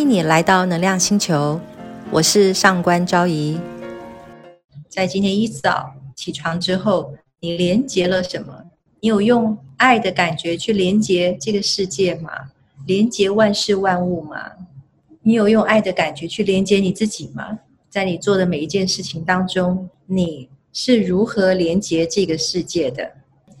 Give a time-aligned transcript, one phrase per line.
[0.00, 1.60] 欢迎你来到能量星球，
[2.10, 3.60] 我是上官昭仪。
[4.88, 8.64] 在今天一早起床之后，你连接了什么？
[9.00, 12.30] 你有用爱的感觉去连接这个世界吗？
[12.86, 14.40] 连接万事万物吗？
[15.20, 17.58] 你有用爱的感觉去连接你自己吗？
[17.90, 23.06] 在你做的每一件事情当中，你是如何连接这个世界的？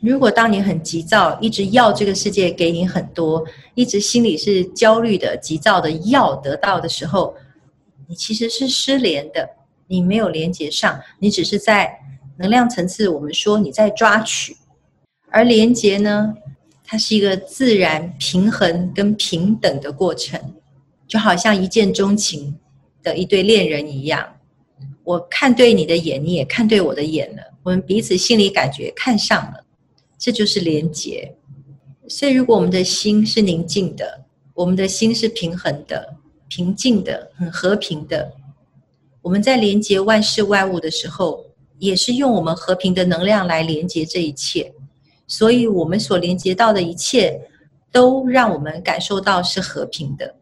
[0.00, 3.44] 如果当你很急躁，一直要这个世界给你很多，
[3.74, 7.34] 一直心里是焦虑的、急躁的要得到的时候，
[8.06, 9.48] 你其实是失联的，
[9.86, 11.98] 你没有连接上，你只是在
[12.36, 14.56] 能量层次，我们说你在抓取，
[15.30, 16.34] 而连接呢，
[16.84, 20.38] 它是一个自然平衡跟平等的过程，
[21.08, 22.54] 就好像一见钟情
[23.02, 24.24] 的一对恋人一样，
[25.02, 29.65] 我看对你的眼，你也看对我的眼了，我们彼此心里感觉看上了。
[30.18, 31.34] 这就是连结，
[32.08, 36.14] 所以如果我们的心是宁静的，我们的心是平衡的、
[36.48, 38.32] 平静的、很和平的，
[39.20, 41.44] 我们在连接万事万物的时候，
[41.78, 44.72] 也是用我们和平的能量来连接这一切。
[45.26, 47.38] 所以，我们所连接到的一切，
[47.92, 50.36] 都让我们感受到是和平的。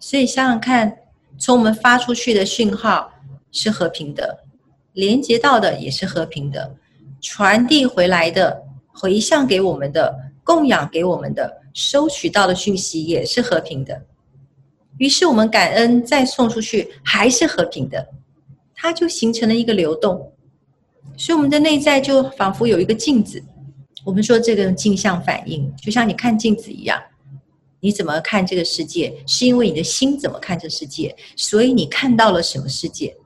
[0.00, 0.96] 所以，想想看，
[1.38, 3.12] 从我们发出去的讯号
[3.52, 4.44] 是和平的，
[4.94, 6.74] 连接到的也是和平的，
[7.20, 8.64] 传递回来的。
[8.98, 14.02] 回向给我们的、供养给我们的、收取到的讯息也是和平的。
[14.96, 18.08] 于是我们感恩再送出去还是和平的，
[18.74, 20.32] 它就形成了一个流动。
[21.16, 23.40] 所以我们的内在就仿佛有一个镜子。
[24.04, 27.00] 我们说这个镜像反应，就像你看镜子一样。
[27.78, 33.16] 你怎么看这个世界，是因为你的心怎么看这世界，所以你看到了什么世界。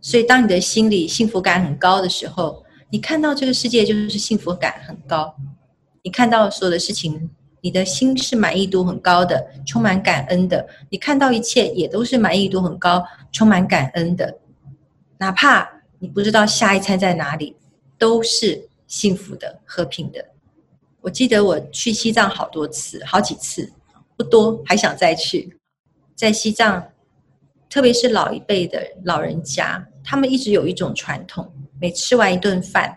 [0.00, 2.63] 所以当你的心里幸福感很高的时候。
[2.94, 5.34] 你看到这个世界就是幸福感很高，
[6.02, 7.28] 你看到所有的事情，
[7.60, 10.64] 你的心是满意度很高的，充满感恩的。
[10.90, 14.38] 你看到一切也都是满意度很高，充满感恩的。
[15.18, 17.56] 哪怕你不知道下一餐在哪里，
[17.98, 20.24] 都是幸福的、和平的。
[21.00, 23.72] 我记得我去西藏好多次，好几次，
[24.16, 25.58] 不多，还想再去。
[26.14, 26.92] 在西藏，
[27.68, 31.50] 特别是老一辈的老人家，他们一直有一种传统。
[31.80, 32.96] 每吃完一顿饭，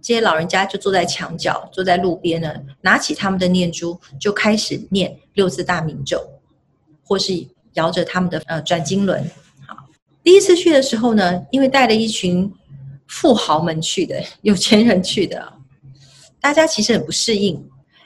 [0.00, 6.24] 这些老人家就坐在墙角，坐在路边呢，拿起他们的念珠，就开始念六字大明咒，
[7.02, 9.22] 或是摇着他们的呃转经轮。
[9.66, 9.76] 好，
[10.22, 12.50] 第一次去的时候呢，因为带了一群
[13.08, 15.52] 富豪们去的， 有钱人去的，
[16.40, 17.62] 大家其实很不适应，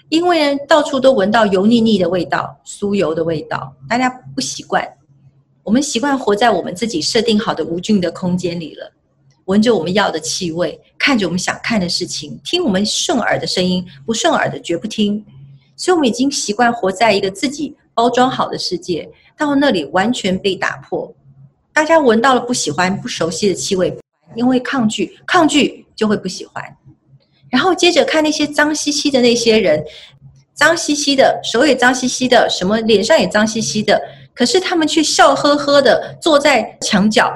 [0.08, 4.82] 因为呢到处都闻到油腻腻的味道，酥油的味道，大家不习惯。
[5.70, 8.92] 我们习惯活在我们自己设定好的无菌的空间里了。
[9.44, 15.24] 闻着我们要的气味，看着我们想看的事情，听我们顺耳的声音，不顺耳的绝不听。
[15.76, 19.08] 所以，我们已经习惯活在一个自己包装好的世界，
[19.38, 21.14] 到那里完全被打破。
[21.72, 23.96] 大家闻到了不喜欢、不熟悉的气味，
[24.34, 26.64] 因为抗拒，抗拒就会不喜欢。
[27.48, 29.84] 然后接着看那些脏兮兮的那些人，
[30.52, 34.02] 脏兮兮的，手也脏兮兮的，什么脸上也脏兮兮的，
[34.40, 37.30] 可是他们却笑呵呵的坐在墙角。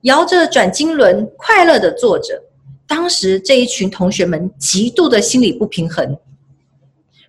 [0.00, 2.42] 摇着转经轮，快乐的坐着。
[2.84, 6.18] 当时这一群同学们极度的心理不平衡，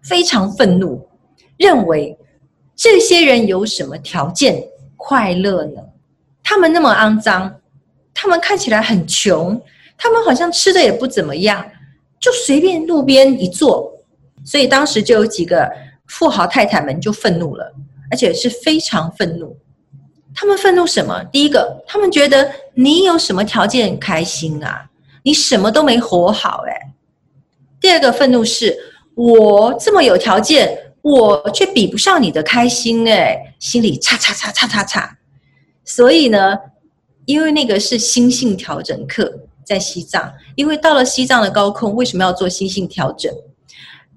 [0.01, 1.07] 非常愤怒，
[1.57, 2.17] 认为
[2.75, 4.63] 这些人有什么条件
[4.95, 5.79] 快乐呢？
[6.43, 7.61] 他们那么肮脏，
[8.15, 9.61] 他们看起来很穷，
[9.95, 11.63] 他们好像吃的也不怎么样，
[12.19, 13.93] 就随便路边一坐。
[14.43, 15.71] 所以当时就有几个
[16.07, 17.71] 富豪太太们就愤怒了，
[18.09, 19.57] 而且是非常愤怒。
[20.35, 21.23] 他们愤怒什么？
[21.31, 24.89] 第一个，他们觉得你有什么条件开心啊？
[25.23, 26.93] 你什么都没活好哎。
[27.79, 28.77] 第二个愤怒是，
[29.15, 35.17] 我这么有条件，我却比不上你的开心哎，心里叉叉叉叉叉叉。
[35.83, 36.57] 所以呢，
[37.25, 43.33] 因为那个是心性调整课，在西藏，因为到了西藏的高空，为什么要做心性调整？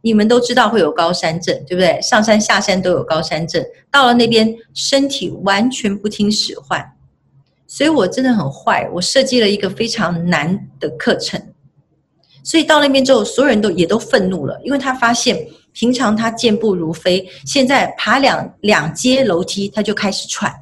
[0.03, 2.01] 你们都知道会有高山症，对不对？
[2.01, 6.93] 上山下山都有高山症，到了那边身体完全不听使唤，
[7.67, 8.89] 所以我真的很坏。
[8.95, 11.41] 我设计了一个非常难的课程，
[12.43, 20.53] 所以到那边之后，所有人都也都愤怒了，因为他发现平常他健步如飞，现在爬两两阶楼梯他就开始喘。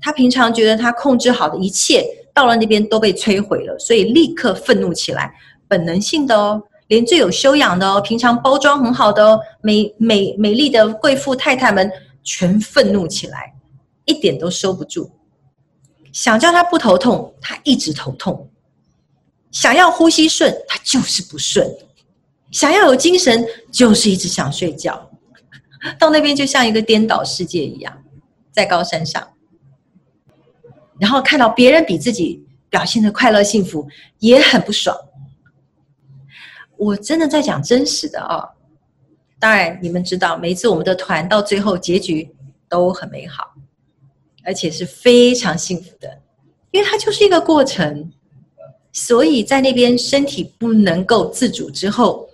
[0.00, 5.32] 他平常觉得他控制好的一切，到了那边都被摧毁了，所以立刻愤怒起来，
[5.68, 6.62] 本能性的哦。
[6.94, 11.90] 连最有修养的哦，平常包装很好的哦，美美美丽的贵妇太太们
[12.22, 13.52] 全愤怒起来，
[14.04, 15.10] 一点都收不住。
[16.12, 18.48] 想叫他不头痛，他一直头痛；
[19.50, 21.66] 想要呼吸顺，他就是不顺；
[22.52, 25.10] 想要有精神，就是一直想睡觉。
[25.98, 28.00] 到那边就像一个颠倒世界一样。
[28.52, 29.30] 在高山上，
[31.00, 33.88] 然后看到别人比自己表现的快乐幸福，
[34.20, 34.96] 也很不爽。
[36.76, 38.48] 我真的在讲真实的啊！
[39.38, 42.28] 当然，你们知道，每次我们的团到最后结局
[42.68, 43.54] 都很美好，
[44.44, 46.20] 而且是非常幸福的，
[46.70, 48.10] 因为它就是一个过程。
[48.96, 52.28] 所以在那边身体不能够自主之后，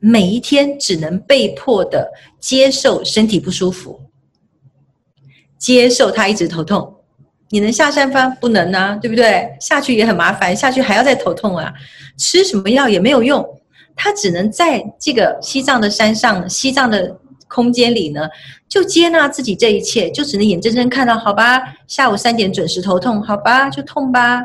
[0.00, 2.10] 每一天只能被迫的
[2.40, 4.00] 接受身体不舒服，
[5.56, 6.96] 接受他一直头痛。
[7.48, 8.28] 你能下山吗？
[8.40, 9.56] 不能啊，对不对？
[9.60, 11.72] 下去也很麻烦，下去还要再头痛啊，
[12.18, 13.59] 吃什么药也没有用。
[14.02, 17.14] 他只能在这个西藏的山上、西藏的
[17.46, 18.26] 空间里呢，
[18.66, 24.42] 就接纳自己这一切，就只能眼睁睁看到，好吧，下午三点准时头痛，好吧，就痛吧。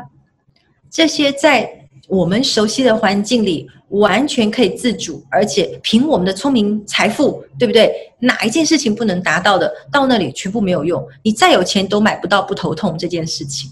[0.90, 1.70] 这些在
[2.06, 7.90] 我们熟悉的环境里完全可以自主，而且凭我们的聪明财富，对不对？
[8.18, 11.02] 哪一件事情不能达到的，到那里全部没有用。
[11.22, 13.70] 你再有钱都买不到不头痛这件事情。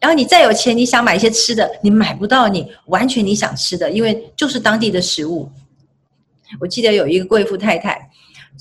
[0.00, 5.48] 然后你再有钱，你想买一些吃的，你买不到你完全你想吃的，因为就是当地的食物。
[6.58, 8.10] 我记得有一个贵妇太太，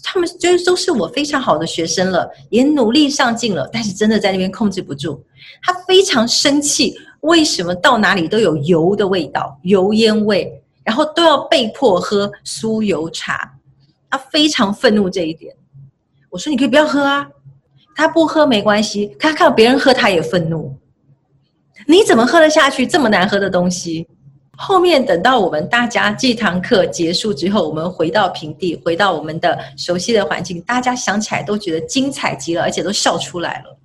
[0.04, 5.24] 他们就是都是我非常好的学生了，也努力上进了，但是真的在那边控制不住，
[5.64, 6.96] 她非常生气。
[7.22, 13.54] 为什么到哪里都有油的味道、油烟味，然后都要被迫喝酥油茶？
[14.10, 15.54] 他非常愤怒这一点。
[16.30, 17.28] 我说：“你可以不要喝啊，
[17.96, 19.16] 他不喝没关系。
[19.20, 20.76] 他看到别人喝，他也愤怒。
[21.90, 24.08] 你怎么喝得下去这么难喝的东西？”
[24.56, 33.79] 后面等到我们大家这堂课结束之后，我们回到平地，回到我们的熟悉的环境，大家想起来都觉得精彩极了，而且都笑出来了。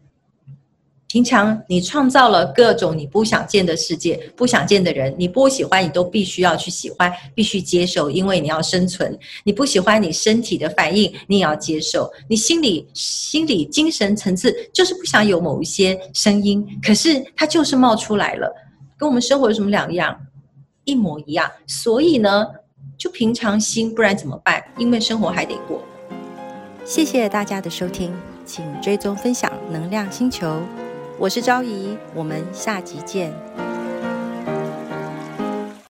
[1.14, 9.16] 平常你创造了各种你不想见的世界，不想见的人，你不喜欢你都必须要去喜欢，必须接受，因为你要生存。
[9.44, 12.11] 你不喜欢你身体的反应，你也要接受。
[12.28, 18.52] 你心里、心理、精神层次就是不想有某一些声音，可是它就是冒出来了，
[18.99, 20.20] 跟我们生活有什么两样？
[20.82, 21.49] 一模一样。
[21.69, 22.44] 所以呢，
[22.99, 24.61] 就平常心，不然怎么办？
[24.78, 25.81] 因为生活还得过。
[26.84, 28.12] 谢谢大家的收听，
[28.44, 30.61] 请追踪分享能量星球。
[31.16, 33.32] 我是昭仪，我们下集见。